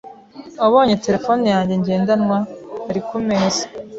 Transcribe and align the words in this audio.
"Wabonye 0.61 0.95
telefone 1.05 1.43
yanjye 1.55 1.73
ngendanwa?" 1.81 2.37
"Ari 2.89 3.01
ku 3.07 3.15
meza." 3.27 3.63